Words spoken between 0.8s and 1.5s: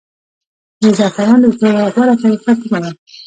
د زعفرانو د